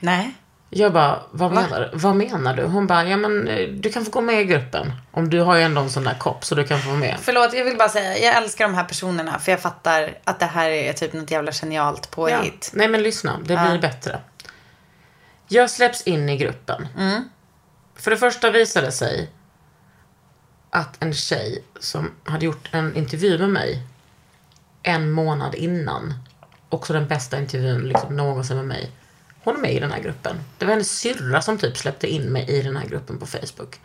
[0.00, 0.34] Nej.
[0.76, 1.60] Jag bara, vad Va?
[1.62, 1.98] menar, du?
[1.98, 2.62] vad menar du?
[2.64, 4.92] Hon bara, ja men eh, du kan få gå med i gruppen.
[5.12, 7.16] Om du har ju ändå en sån där kopp så du kan få vara med.
[7.20, 10.46] Förlåt, jag vill bara säga, jag älskar de här personerna för jag fattar att det
[10.46, 12.14] här är typ något jävla genialt Ja.
[12.14, 12.70] påhitt.
[12.74, 14.18] Nej men lyssna, det blir bättre.
[15.48, 16.88] Jag släpps in i gruppen.
[17.96, 19.30] För det första visade det sig
[20.70, 23.82] att en tjej som hade gjort en intervju med mig
[24.82, 26.14] en månad innan,
[26.68, 28.90] också den bästa intervjun liksom någonsin med mig,
[29.46, 30.36] hon är med i den här gruppen.
[30.58, 33.80] Det var hennes syrra som typ släppte in mig i den här gruppen på Facebook.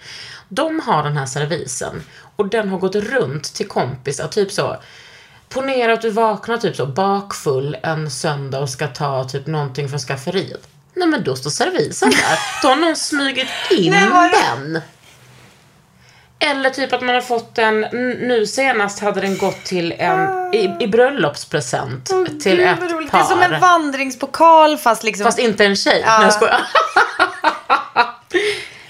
[0.50, 2.04] De har den här servisen
[2.36, 4.78] och den har gått runt till kompisar, typ så.
[5.50, 10.00] Ponera att du vaknar typ så bakfull en söndag och ska ta typ någonting från
[10.00, 10.67] skafferiet.
[10.93, 12.39] Nej men då står servisen där.
[12.62, 14.82] Då har någon smugit in Nej, den.
[16.43, 17.80] Eller typ att man har fått en,
[18.19, 22.06] nu senast hade den gått till en, i, i bröllopspresent
[22.41, 23.12] till Gud, ett roligt.
[23.12, 23.17] par.
[23.19, 25.25] Det är som en vandringspokal fast liksom...
[25.25, 26.01] Fast inte en tjej.
[26.06, 26.17] Ja.
[26.17, 26.62] Nej, jag skojar.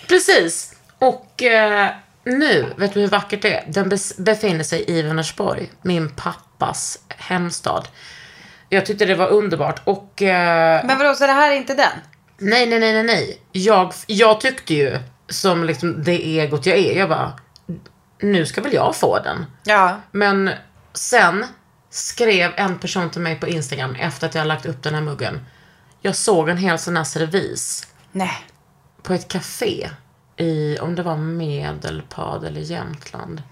[0.08, 0.74] Precis.
[1.00, 1.90] Och eh,
[2.24, 3.64] nu, vet du hur vackert det är?
[3.68, 7.88] Den befinner sig i Vänersborg, min pappas hemstad.
[8.70, 10.22] Jag tyckte det var underbart och...
[10.22, 11.90] Eh, Men vadå, så det här är inte den?
[12.38, 13.38] nej, nej, nej, nej, nej.
[13.52, 15.00] Jag, jag tyckte ju,
[15.32, 17.34] som liksom det egot jag är, jag bara,
[18.20, 19.46] nu ska väl jag få den.
[19.64, 20.00] Ja.
[20.12, 20.50] Men
[20.94, 21.46] sen
[21.90, 25.46] skrev en person till mig på Instagram efter att jag lagt upp den här muggen.
[26.02, 28.46] Jag såg en hel sån här servis Nej.
[29.02, 29.90] på ett café
[30.38, 33.44] i, om det var Medelpad eller Jämtland.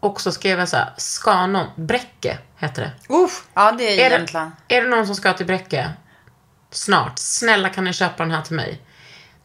[0.00, 3.14] Och så skrev jag så här, ska någon, Bräcke heter det.
[3.14, 3.44] Uff.
[3.54, 4.50] Ja, det är, Är Jämtland.
[4.66, 5.90] det, är det någon som ska till Bräcke?
[6.70, 7.18] Snart.
[7.18, 8.80] Snälla kan ni köpa den här till mig?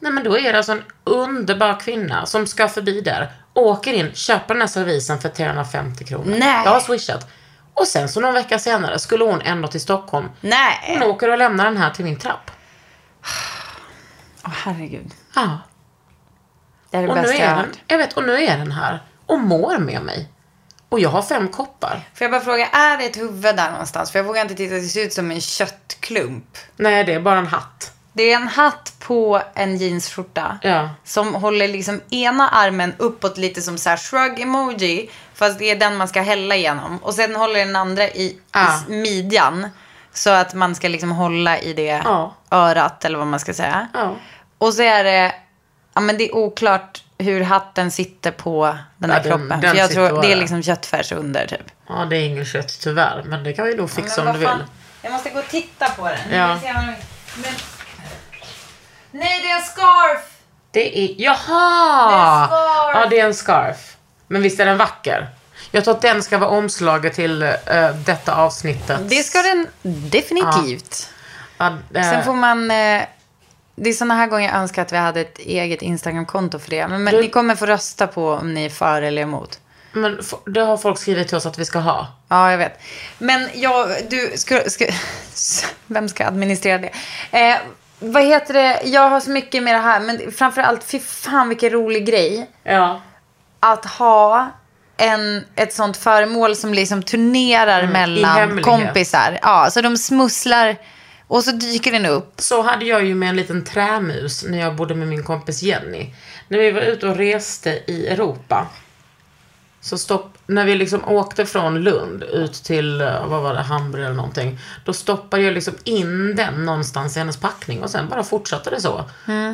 [0.05, 4.13] Nej men då är det alltså en underbar kvinna som ska förbi där, åker in,
[4.13, 6.35] köper den här servisen för 350 kronor.
[6.39, 6.61] Nej.
[6.65, 7.27] Jag har swishat.
[7.73, 10.29] Och sen så någon vecka senare skulle hon ändå till Stockholm.
[10.41, 10.97] Nej.
[10.99, 12.51] Hon åker och lämnar den här till min trapp.
[14.43, 15.11] Åh, herregud.
[15.35, 15.59] Ja.
[16.89, 18.71] Det är det Och nu bästa är jag den, jag vet, och nu är den
[18.71, 20.29] här och mår med mig.
[20.89, 22.09] Och jag har fem koppar.
[22.13, 24.11] Får jag bara fråga, är det ett huvud där någonstans?
[24.11, 26.57] För jag vågar inte titta, det ser ut som en köttklump.
[26.75, 27.94] Nej, det är bara en hatt.
[28.17, 30.59] Det är en hatt på en jeansskjorta.
[30.61, 30.89] Ja.
[31.03, 35.09] Som håller liksom ena armen uppåt lite som så här shrug emoji.
[35.33, 36.97] Fast det är den man ska hälla igenom.
[36.97, 38.77] Och sen håller den andra i, Ah.
[38.89, 39.69] i midjan.
[40.13, 42.35] Så att man ska liksom hålla i det Ja.
[42.51, 43.87] örat eller vad man ska säga.
[43.93, 44.15] Ja.
[44.57, 45.35] Och så är det,
[45.93, 49.61] ja men det är oklart hur hatten sitter på den här Ja, den- kroppen.
[49.61, 51.71] den För jag tror det är liksom köttfärs under typ.
[51.89, 53.23] Ja, det är ingen kött tyvärr.
[53.25, 54.49] Men det kan vi nog fixa om du vill.
[55.01, 56.17] Jag måste gå och titta på den.
[56.39, 56.47] Ja.
[56.47, 56.75] Den-
[57.35, 57.53] Men...
[59.19, 60.21] Nej, det är en scarf!
[60.71, 61.15] Det är...
[61.17, 62.47] Jaha!
[62.49, 62.95] Det är en scarf.
[62.95, 63.97] Ja, det är en scarf.
[64.27, 65.27] Men visst är den vacker?
[65.71, 69.09] Jag tror att den ska vara omslaget till eh, detta avsnittet.
[69.09, 69.67] Det ska den
[70.11, 71.09] definitivt.
[71.57, 72.71] Ja, eh, Sen får man...
[72.71, 73.01] Eh,
[73.75, 76.87] det är såna här gånger jag önskar att vi hade ett eget Instagram-konto för det.
[76.87, 79.59] Men, men Du- ni kommer få rösta på om ni är för eller emot.
[79.91, 82.07] Men det har folk skrivit till oss att vi ska ha.
[82.27, 82.79] Ja, jag vet.
[83.17, 84.85] Men jag, du, ska, ska,
[85.87, 86.91] vem ska administrera det?
[87.31, 87.55] Eh,
[87.99, 88.81] vad heter det?
[88.83, 92.49] Jag har så mycket med det här, men framförallt, fy fan vilken rolig grej.
[92.63, 93.01] Ja.
[93.59, 94.51] Att ha
[94.97, 98.65] en, ett sånt föremål som liksom turnerar mellan hemlighet.
[98.65, 99.39] kompisar.
[99.41, 100.75] Ja, så de smusslar
[101.27, 102.33] och så dyker den upp.
[102.37, 106.13] Så hade jag ju med en liten trämus när jag bodde med min kompis Jenny.
[106.47, 108.67] När vi var ute och reste i Europa.
[109.85, 114.03] Så stopp, när vi liksom åkte från Lund ut till, eh, vad var det, Hamburg
[114.03, 114.59] eller någonting.
[114.85, 118.81] Då stoppade jag liksom in den någonstans i hennes packning och sen bara fortsatte det
[118.81, 119.05] så.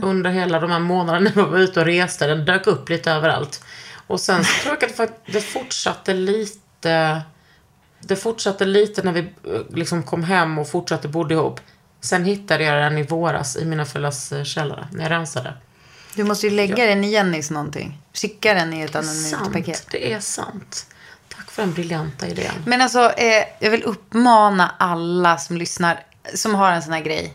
[0.04, 2.28] Under hela de här månaderna vi var ute och reste.
[2.28, 3.64] Den dök upp lite överallt.
[4.08, 7.22] Och sen så tror jag att det fortsatte lite
[8.00, 11.60] det fortsatte lite när vi eh, liksom kom hem och fortsatte bodde ihop.
[12.02, 15.54] Sen hittade jag den i våras i mina föräldrars eh, källare när jag rensade.
[16.16, 18.02] Du måste ju lägga den i Jennys någonting.
[18.14, 19.88] Skicka den i ett anonymt paket.
[19.92, 20.86] Det är sant.
[21.36, 22.52] Tack för den briljanta idén.
[22.66, 26.04] Men alltså, eh, jag vill uppmana alla som lyssnar,
[26.36, 27.34] som har en sån här grej,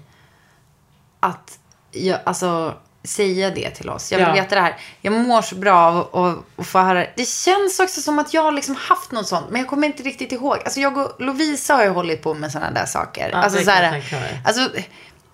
[1.20, 1.58] att
[1.90, 4.12] jag, alltså, säga det till oss.
[4.12, 4.32] Jag vill Ja.
[4.34, 4.76] veta det här.
[5.00, 5.76] Jag mår så bra
[6.12, 7.28] av att- få höra det.
[7.28, 10.32] Känns också som att jag har liksom haft något sånt, men jag kommer inte riktigt
[10.32, 10.58] ihåg.
[10.64, 13.30] Alltså jag och Lovisa har ju hållit på med såna där saker.
[13.32, 14.04] Ja, alltså, så här,
[14.44, 14.70] alltså,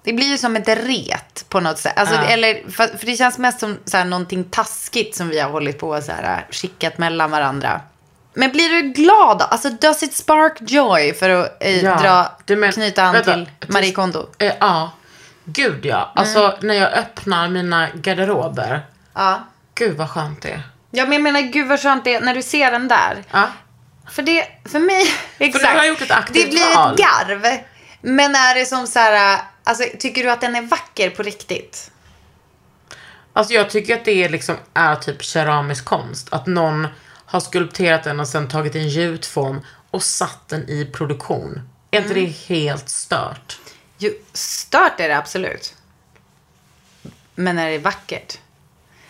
[0.05, 1.93] det blir ju som ett ret på något sätt.
[1.99, 2.23] Alltså, Ja.
[2.25, 5.79] eller, för, för det känns mest som så här, någonting taskigt som vi har hållit
[5.79, 7.81] på och så här, skickat mellan varandra.
[8.35, 9.45] Men blir du glad då?
[9.45, 13.33] Alltså, does it spark joy för att eh, Ja, dra, du men- knyta an vänta,
[13.35, 14.29] till Marie Kondo?
[14.39, 14.91] Eh, ja.
[15.45, 16.13] Gud ja.
[16.15, 18.81] Alltså när jag öppnar mina garderober.
[19.15, 19.41] Ja.
[19.75, 20.63] Gud vad skönt det är.
[20.91, 23.25] Ja, men jag menar, gud vad skönt det är när du ser den där.
[23.31, 23.47] Ja.
[24.11, 25.07] För det, för mig,
[25.39, 25.73] exakt.
[25.75, 27.59] du har gjort ett aktivt Det blir ett garv.
[28.01, 31.91] Men är det som så här, alltså tycker du att den är vacker på riktigt?
[33.33, 36.29] Alltså jag tycker att det är liksom är typ keramisk konst.
[36.33, 36.87] Att någon
[37.27, 41.61] har skulpterat den och sen tagit en gjutform och satt den i produktion.
[41.91, 42.25] Är inte Mm.
[42.25, 43.59] det helt stört?
[43.99, 45.75] Jo, stört är det absolut.
[47.35, 48.39] Men är det vackert?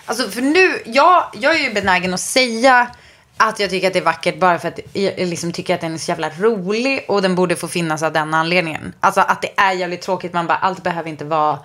[0.07, 2.91] Alltså för nu, jag, jag är ju benägen att säga
[3.37, 5.95] att jag tycker att det är vackert bara för att jag liksom tycker att den
[5.95, 8.95] är så jävla rolig och den borde få finnas av den anledningen.
[9.01, 11.59] Alltså att det är jävligt tråkigt, man bara, allt behöver inte vara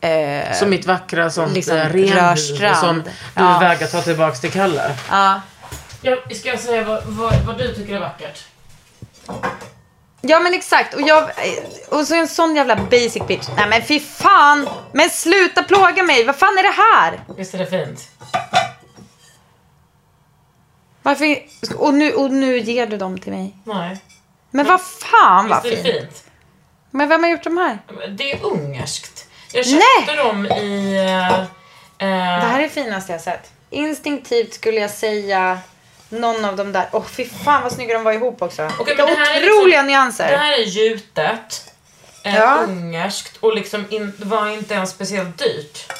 [0.00, 3.58] eh, Som mitt vackra sånt liksom, liksom, renhuvud som du Ja.
[3.58, 4.96] vägrar ta tillbaks till Kalle.
[5.10, 5.40] Ja.
[6.02, 8.44] Jag, ska jag säga vad, vad, vad du tycker är vackert?
[10.20, 10.94] Ja men exakt.
[10.94, 11.30] Och, jag,
[11.90, 13.48] och så en sån jävla basic bitch.
[13.56, 14.68] Nej men fy fan.
[14.92, 16.24] Men sluta plåga mig.
[16.24, 17.20] Vad fan är det här?
[17.36, 18.08] Visst är det fint?
[21.04, 21.36] Varför?
[21.76, 23.54] Och nu, och nu ger du dem till mig.
[23.64, 23.98] Nej.
[24.50, 26.00] Men vad fan vad Visst är det fint.
[26.04, 26.24] fint?
[26.90, 27.78] Men vem har gjort de här?
[28.08, 29.26] Det är ungerskt.
[29.52, 30.94] Jag köpte dem i...
[30.96, 33.50] eh, eh, Det här är det finaste jag sett.
[33.70, 35.58] Instinktivt skulle jag säga
[36.08, 36.88] någon av de där.
[36.92, 38.64] Åh fy fan vad snygga de var ihop också.
[38.66, 40.30] Okej, Vilka men det här är otroliga liksom- nyanser.
[40.30, 41.74] Det här är gjutet.
[42.24, 42.58] Eh, Ja.
[42.68, 45.92] Ungerskt och liksom in, var inte ens speciellt dyrt.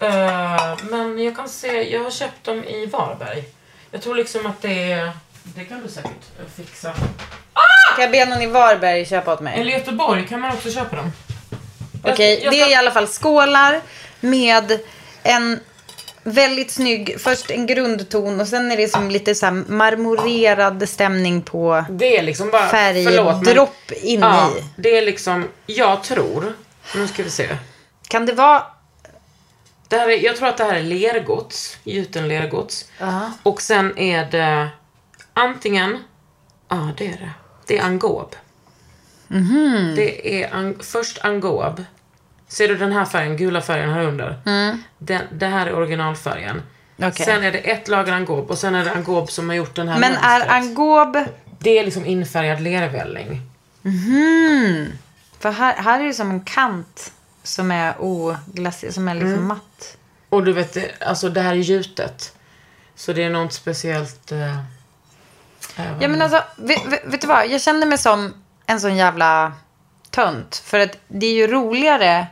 [0.00, 3.44] Eh, men jag kan se, jag har köpt dem i Varberg.
[3.96, 5.12] Jag tror liksom att det är...
[5.42, 6.92] Det kan du säkert eh, fixa.
[7.96, 9.60] Kan jag be någon i Varberg köpa åt mig?
[9.60, 11.12] Eller i Göteborg kan man också köpa dem.
[12.04, 13.80] Okej, jag det är i alla fall skålar
[14.20, 14.80] med
[15.22, 15.60] en
[16.22, 21.42] väldigt snygg, först en grundton och sen är det som lite så här marmorerad stämning
[21.42, 22.68] på Det är liksom bara...
[22.68, 24.64] förlåt, men- färgdropp in Ja, i.
[24.76, 25.48] det är liksom...
[25.66, 26.52] Jag tror...
[26.94, 27.48] Nu ska vi se.
[28.08, 28.62] Kan det vara...
[29.88, 32.90] Det här är, jag tror att det här är lergods, gjuten lergods.
[32.98, 33.30] Ja.
[33.42, 34.68] Och sen är det
[35.32, 35.98] antingen,
[36.68, 37.30] ja det är det,
[37.66, 38.34] det är angob.
[39.28, 39.92] Mhm.
[39.96, 41.84] Det är ang, först angob.
[42.48, 44.40] Ser du den här färgen, gula färgen här under?
[44.46, 44.82] Mm.
[44.98, 46.62] Den, det här är originalfärgen.
[46.96, 47.26] Okej.
[47.26, 49.88] Sen är det ett lager angob och sen är det angob som har gjort den
[49.88, 50.50] här Men är mönstret.
[50.52, 51.16] angob...
[51.58, 53.40] Det är liksom infärgad lervälling.
[55.38, 57.12] För här, här är det som en kant
[57.46, 59.46] som är oglassig, som är liksom Mm.
[59.46, 59.96] matt.
[60.28, 62.32] Och du vet, alltså det här är gjutet.
[62.94, 64.32] Så det är något speciellt...
[64.32, 64.56] Eh,
[66.00, 67.46] Ja men alltså, vet, vet, vet du vad?
[67.48, 68.34] Jag känner mig som
[68.66, 69.52] en sån jävla
[70.10, 70.56] tönt.
[70.64, 72.26] För att det är ju roligare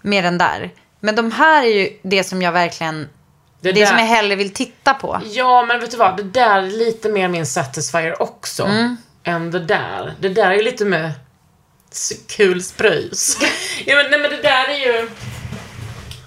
[0.00, 0.70] med den där.
[1.00, 3.08] Men de här är ju det som jag verkligen...
[3.60, 5.20] Det, Det där- som jag hellre vill titta på.
[5.24, 6.16] Ja, men vet du vad?
[6.16, 8.64] Det där är lite mer min satisfier också.
[8.64, 8.96] Mm.
[9.24, 10.14] Än det där.
[10.20, 11.16] Det där är lite med s-
[12.28, 13.38] kul spröjs.
[13.84, 15.08] ja, men, nej, men det där är ju...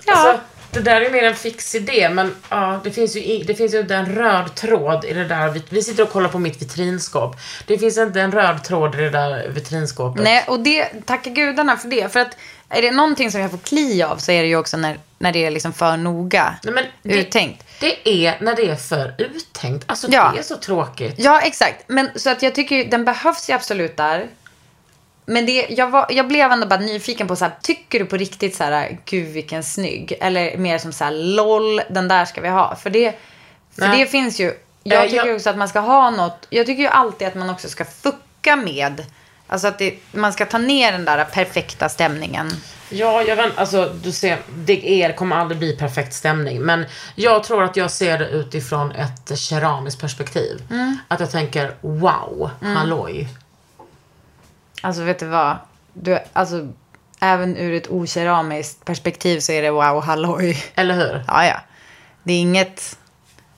[0.06, 0.14] Ja.
[0.14, 0.42] Alltså,
[0.72, 3.80] det där är mer en fix idé, men ja, det finns ju, det finns ju
[3.80, 5.50] inte en röd tråd i det där.
[5.50, 7.36] Vi, vi sitter och kollar på mitt vitrinskåp.
[7.68, 10.24] Det finns inte en röd tråd i det där vitrinskåpet.
[10.24, 12.14] Nej, och det, tacka gudarna för det.
[12.14, 12.38] För att
[12.70, 15.32] är det någonting som jag får kli av så är det ju också när, när
[15.32, 17.64] det är liksom för noga Nej, men det, uttänkt.
[17.80, 19.86] Det är när det är för uttänkt.
[19.88, 20.32] Alltså Ja.
[20.36, 21.16] det är så tråkigt.
[21.18, 21.84] Ja, exakt.
[21.88, 24.28] Men så att jag tycker ju, den behövs ju absolut där.
[25.30, 28.18] Men det, jag, var, jag blev ändå bara nyfiken på så här, tycker du på
[28.18, 30.14] riktigt så här, gud vilken snygg?
[30.22, 32.76] Eller mer som så här, LOL, den där ska vi ha.
[32.76, 33.12] För det,
[33.76, 34.00] för Nej.
[34.00, 36.90] det finns ju, jag tycker jag- också att man ska ha något, jag tycker ju
[36.90, 39.06] alltid att man också ska fucka med,
[39.48, 42.52] alltså att det, man ska ta ner den där perfekta stämningen.
[42.90, 46.62] Ja, jag vet alltså du ser, det är, kommer aldrig bli perfekt stämning.
[46.62, 50.62] Men jag tror att jag ser det utifrån ett keramiskt perspektiv.
[50.72, 50.98] Mm.
[51.08, 53.28] Att jag tänker, wow, halloj.
[54.82, 55.58] Alltså vet du vad?
[55.94, 56.68] Du, alltså,
[57.20, 60.64] även ur ett okeramiskt perspektiv så är det wow, halloj.
[60.76, 61.24] Eller hur?
[61.28, 61.62] Ja, ja.
[62.24, 62.98] Det är inget...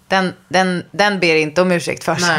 [0.08, 2.36] Den, den, den ber inte om ursäkt för sig.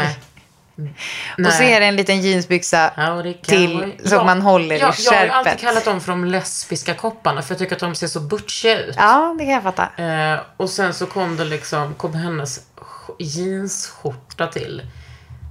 [0.75, 0.93] Nej.
[1.47, 5.03] Och så är det en liten jeansbyxa Howdy till som Ja, man håller ja, i
[5.05, 5.61] Jag har alltid skärpet.
[5.61, 8.95] kallat dem för de lesbiska kopparna för jag tycker att de ser så butchiga ut.
[8.97, 10.03] Ja, det kan jag fatta.
[10.03, 14.81] Eh, och sen så kom det liksom, kom hennes sk- jeansskjorta till.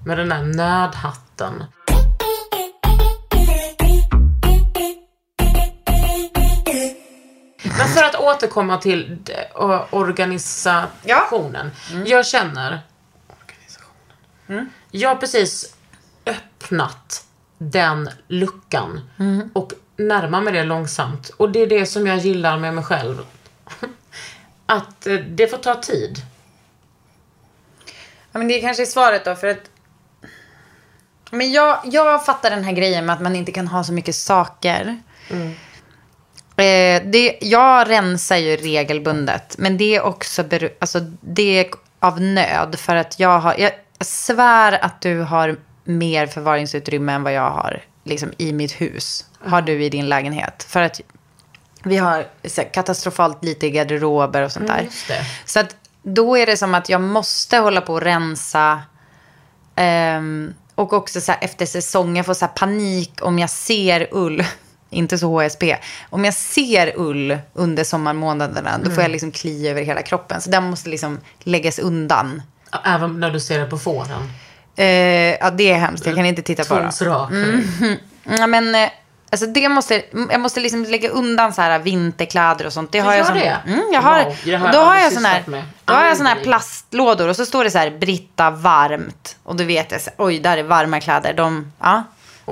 [0.07, 1.65] Med den där nödhatten.
[7.85, 9.19] Men för att återkomma till
[9.55, 11.71] o- organisationen.
[12.07, 12.81] Jag känner...
[13.43, 14.71] Organisationen.
[14.91, 15.75] Jag har precis
[16.27, 17.25] öppnat
[17.59, 19.11] den luckan
[19.53, 21.29] och närmar mig det långsamt.
[21.37, 23.19] Och det är det som jag gillar med mig själv.
[24.67, 26.23] Att eh, det får ta tid.
[28.33, 29.59] Ja, men det kanske är svaret då, för att...
[31.31, 34.15] Men jag, jag fattar den här grejen med att man inte kan ha så mycket
[34.15, 35.03] saker.
[36.63, 41.67] Eh, det, jag rensar ju regelbundet, men det är också beru- alltså, det är
[42.01, 42.79] av nöd.
[42.79, 47.51] För att jag har, jag, jag svär att du har mer förvaringsutrymme än vad jag
[47.51, 49.27] har liksom, i mitt hus.
[49.45, 50.67] Har du i din lägenhet.
[50.69, 51.01] För att
[51.83, 54.83] vi har här, katastrofalt lite garderober och sånt där.
[54.83, 55.25] just det.
[55.45, 58.83] Så att då är det som att jag måste hålla på och rensa.
[59.77, 64.45] Ehm, och också så här, efter säsong, jag får så panik om jag ser ull.
[64.93, 65.77] Inte så HSP.
[66.11, 70.41] Om jag ser ull under sommarmånaderna, då får jag liksom kli över hela kroppen.
[70.41, 72.43] Så den måste liksom läggas undan.
[72.85, 74.33] Även när du ser det på fåren.
[74.77, 74.87] Eh,
[75.35, 76.07] ja, det är hemskt.
[76.07, 76.81] Jag kan inte titta på det.
[76.81, 77.31] Tvångsrak.
[78.25, 78.89] Ja, men eh,
[79.31, 82.93] alltså det måste, jag måste liksom lägga undan så här vinterkläder och sånt.
[82.93, 83.57] Det har jag som, det?
[83.67, 85.43] Mm, jag har, Wow, det har då har jag sån här,
[85.85, 89.37] då har jag sån här plastlådor och så står det så här Britta varmt.
[89.43, 91.35] Och då vet jag, så, oj, där är varma kläder.
[91.35, 92.03] De, ja.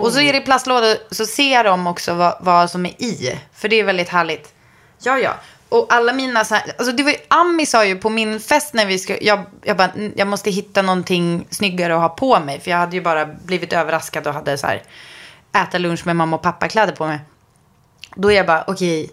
[0.01, 3.39] Och så är det plastlådor, så ser de också vad, vad som är i.
[3.55, 4.53] För det är väldigt härligt.
[5.03, 5.35] Ja, ja.
[5.69, 8.75] Och alla mina så här, alltså det var ju, Ami sa ju på min fest
[8.75, 12.41] när vi skulle, jag, jag bara, "Mm, jag måste hitta någonting snyggare att ha på
[12.41, 12.61] mig.
[12.61, 14.83] För jag hade ju bara blivit överraskad och hade så här,
[15.57, 17.19] äta lunch med mamma och pappa kläder på mig.
[18.17, 19.11] Då är jag bara, okej,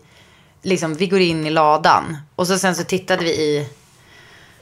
[0.62, 2.17] liksom vi går in i ladan.
[2.36, 3.67] Och så sen så tittade vi i,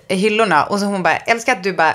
[0.08, 0.64] i hyllorna.
[0.64, 1.94] Och så hon bara, älskar att du bara,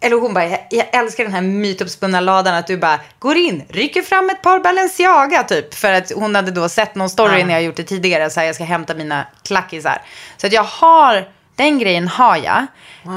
[0.00, 4.02] eller hon bara, jag, älskar den här mytomspunna ladan att du bara går in, rycker
[4.02, 5.74] fram ett par Balenciaga typ.
[5.74, 8.46] För att hon hade då sett någon story när jag gjort det tidigare, så här,
[8.46, 10.02] jag ska hämta mina klackisar.
[10.36, 12.66] Så att jag har, den grejen har jag.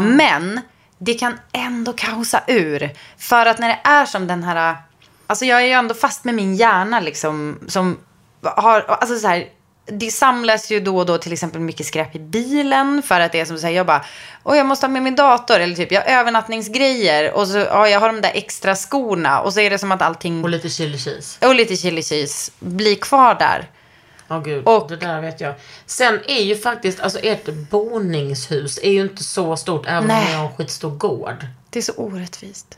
[0.02, 0.62] Men
[0.98, 2.90] det kan ändå kaosa ur.
[3.18, 4.76] För att när det är som den här,
[5.28, 7.98] alltså jag är ju ändå fast med min hjärna liksom, som
[8.42, 9.46] har, alltså så här,
[9.92, 13.40] det samlas ju då och då till exempel mycket skräp i bilen för att det
[13.40, 14.06] är som du säger, jag bara,
[14.44, 17.88] åh jag måste ha med min dator eller typ jag har övernattningsgrejer och så ja,
[17.90, 20.70] jag har de där extra skorna och så är det som att allting, Och lite
[20.70, 21.48] chili cheese.
[21.48, 23.70] och lite chili cheese, blir kvar där.
[24.28, 25.54] Ja gud, Och- det där vet jag.
[25.86, 30.26] Sen är ju faktiskt, alltså ert boningshus är ju inte så stort även om Nej.
[30.26, 31.46] ni har en skitstor gård.
[31.70, 32.78] Det är så orättvist.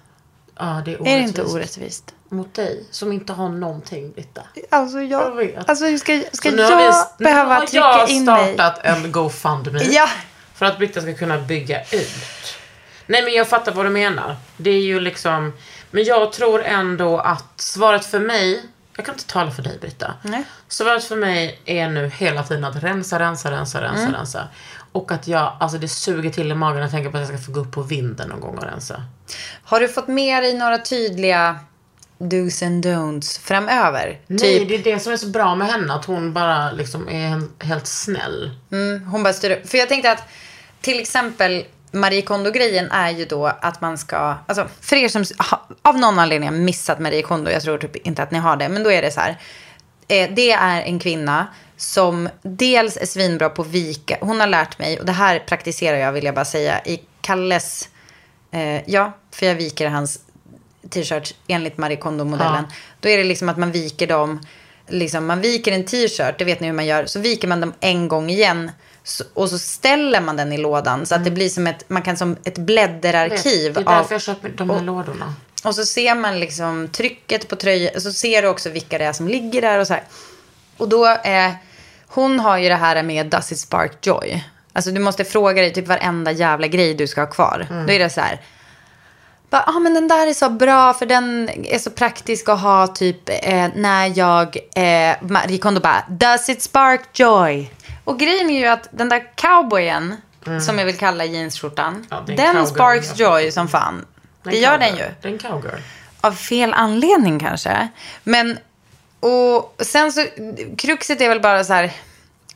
[0.60, 2.14] Ja, det är Är det inte orättvist?
[2.30, 4.41] Mot dig som inte har någonting, Britta.
[4.70, 5.70] Alltså Jag jag, vet.
[5.70, 8.54] alltså ska, ska nu har jag vi- nu behöva har trycka jag in mig?
[8.54, 9.84] startat en GoFundMe.
[9.91, 10.08] Ja.
[10.56, 12.56] För att Britta ska kunna bygga ut.
[13.08, 14.36] Nej men jag fattar vad du menar.
[14.58, 15.54] Det är ju liksom,
[15.91, 18.64] men jag tror ändå att svaret för mig,
[18.95, 20.14] jag kan inte tala för dig Britta.
[20.22, 20.43] Nej.
[20.68, 24.14] Svaret för mig är nu hela tiden att rensa, rensa, rensa, rensa, Mm.
[24.14, 24.47] rensa.
[24.92, 27.46] Och att jag, alltså det suger till i magen att tänka på att jag ska
[27.46, 29.04] få gå upp på vinden någon gång och rensa.
[29.64, 31.60] Har du fått med dig några tydliga
[32.20, 34.20] do's and don'ts framöver?
[34.28, 37.10] Nej, Typ, det är det som är så bra med henne, att hon bara liksom
[37.10, 38.52] är helt snäll.
[39.12, 39.70] hon bara styr upp.
[39.70, 40.24] För jag tänkte att
[40.82, 45.24] till exempel Marie Kondo-grejen är ju då att man ska, alltså för er som
[45.82, 48.70] av någon anledning har missat Marie Kondo, jag tror typ inte att ni har det,
[48.70, 49.38] men då är det så här.
[50.08, 51.48] Eh, det är en kvinna
[51.82, 56.11] som dels är svinbra på vika, hon har lärt mig, och det här praktiserar jag
[56.11, 57.89] vill jag bara säga, i Kalles,
[58.51, 60.19] eh, ja, för jag viker hans
[60.89, 62.63] t-shirts enligt Marie Kondo-modellen.
[62.99, 64.39] Då är det liksom att man viker dem,
[64.88, 67.73] liksom, man viker en t-shirt, det vet ni hur man gör, så viker man dem
[67.79, 68.71] en gång igen.
[69.03, 72.01] Så, och så ställer man den i lådan så att det blir som ett, man
[72.01, 73.73] kan som ett blädderarkiv.
[73.73, 75.34] Det är av- därför jag köper de här lådorna.
[75.63, 78.01] och så ser man liksom trycket på tröjan.
[78.01, 80.03] Så ser du också vilka det är som ligger där och så här.
[80.77, 81.55] Och då är...
[82.14, 84.43] Hon har ju det här med Does it spark joy?
[84.74, 87.68] Alltså du måste fråga dig typ varenda jävla grej du ska ha kvar.
[87.88, 88.41] Då är det så här.
[89.49, 92.88] Ja ah, men den där är så bra för den är så praktisk att ha
[92.88, 94.57] typ eh, när jag...
[94.76, 97.72] Eh, Marie Kondo bara Does it spark joy?
[98.03, 100.16] Och grejen är ju att den där cowboyen
[100.66, 102.05] som jag vill kalla jeansskjortan.
[102.09, 103.39] Ja, den cowgirl, sparks ja.
[103.39, 104.05] joy som fan.
[104.43, 105.07] En Det gör den cowgirl.
[105.07, 105.14] ju.
[105.22, 105.80] Det är en cowgirl.
[106.22, 107.88] Av fel anledning kanske.
[108.24, 108.57] Men,
[109.22, 110.26] och sen så,
[110.78, 111.91] kruxet är väl bara så här,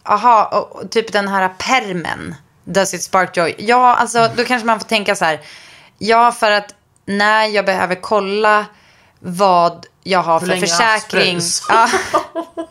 [0.03, 3.55] aha, och, typ den här permen, Does it spark joy?
[3.57, 5.39] Ja, alltså då kanske man får tänka så här,
[5.97, 8.65] ja för att när jag behöver kolla
[9.19, 11.39] vad jag har för haft försäkring.
[11.69, 11.89] Ja.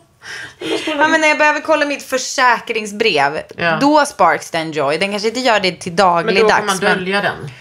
[0.85, 3.77] ja, men när jag behöver kolla mitt försäkringsbrev, Ja.
[3.81, 4.97] då sparks den joy.
[4.97, 6.55] Den kanske inte gör det till Men då dagligdags.
[6.57, 7.51] kan man dölja den.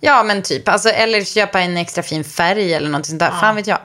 [0.00, 0.68] Ja, men typ.
[0.68, 3.30] Alltså, eller köpa en extra fin färg eller någonting sånt där.
[3.30, 3.78] Fan vet jag.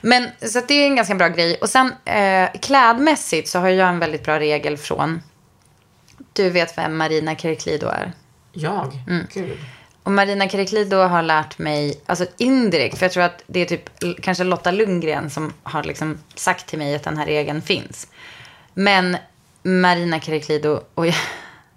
[0.00, 1.56] Men så det är en ganska bra grej.
[1.60, 5.22] Och sen eh, klädmässigt så har jag en väldigt bra regel från...
[6.32, 8.12] Du vet vem Marina Kerklido är?
[8.52, 8.98] Jag?
[9.08, 9.26] Mm.
[9.34, 9.58] Gud.
[10.02, 13.90] Och Marina Kerklido har lärt mig, alltså indirekt, för jag tror att det är typ
[14.22, 18.06] kanske Lotta Lundgren som har liksom sagt till mig att den här regeln finns.
[18.74, 19.16] Men
[19.62, 21.14] Marina Kerklido, och jag,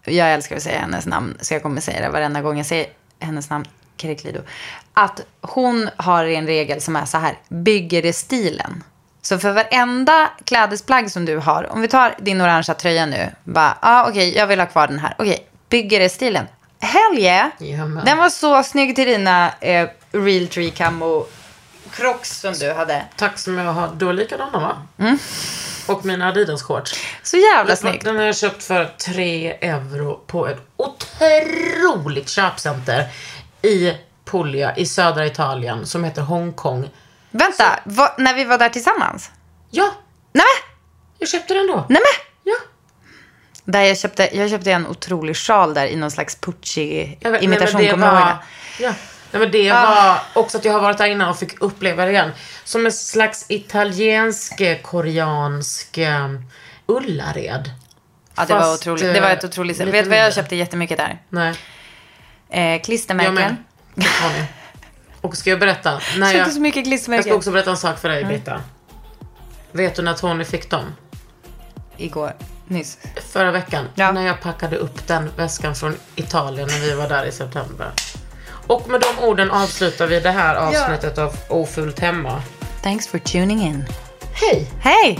[0.04, 2.88] jag älskar att säga hennes namn, så jag kommer säga det varenda gång jag säger
[3.20, 3.66] hennes namn,
[4.02, 4.42] Kerklido.
[4.94, 8.84] Att hon har en regel som är så här, bygger det stilen.
[9.22, 13.78] Så för varenda klädesplagg som du har, om vi tar din orangea tröja nu, bara,
[13.82, 15.16] ja ah, okej, jag vill ha kvar den här.
[15.18, 16.46] Okej, bygger det stilen.
[16.80, 17.50] Hell yeah!
[17.60, 18.06] Jajamän.
[18.06, 21.26] Den var så snygg till dina eh, real tree camo
[21.92, 23.06] crocs som du hade.
[23.16, 23.90] Tack som jag har.
[23.98, 24.78] Du har likadana va?
[25.88, 27.00] Och mina Adidas shorts.
[27.24, 28.04] Så jävla snyggt.
[28.04, 33.08] Den har jag köpt för 3 euro på ett otroligt köpcenter
[33.62, 33.94] i
[34.26, 36.90] Puglia i södra Italien som heter Hongkong.
[37.32, 39.32] Vänta, vad- när vi var där tillsammans?
[39.72, 39.92] Ja,
[40.34, 40.76] Nej men,
[41.20, 41.76] jag köpte den då.
[41.90, 42.26] nej men.
[42.44, 42.56] Ja.
[43.64, 47.50] Där jag, köpte, jag köpte en otrolig sjal där i någon slags Jag vet, Pucci-imitation.
[47.50, 48.20] nej, men ihåg var,
[48.78, 48.84] det?
[48.84, 48.94] ja.
[49.32, 52.12] nej, men det var också att jag har varit där innan och fick uppleva det
[52.12, 52.32] igen.
[52.64, 56.30] Som en slags italiensk, eh, koreansk eh,
[56.86, 57.72] Ullared.
[58.36, 59.14] Ja, det var otroligt.
[59.14, 61.22] Det var ett eh, otroligt lite Vet du vad jag köpte jättemycket där?
[61.30, 61.54] Nej,
[62.50, 63.36] Eh, jag klistermärken.
[63.36, 63.56] med.
[63.96, 64.46] Det har ni.
[65.22, 66.02] Och ska jag berätta?
[66.18, 67.34] När Jag jag, så mycket jag ska klistermärken.
[67.34, 68.62] också berätta en sak för dig, Britta.
[69.72, 70.96] Vet du när Tony fick dem?
[71.98, 72.34] Igår.
[72.68, 72.98] Nyss.
[73.32, 73.86] Förra veckan.
[73.96, 74.12] Ja.
[74.12, 77.92] När jag packade upp den väskan från Italien när vi var där i september.
[78.68, 82.42] Och med de orden avslutar vi det här avsnittet av Ofult Hemma.
[82.84, 83.86] Thanks for tuning in.
[84.34, 84.72] Hej!
[84.82, 85.20] Hej!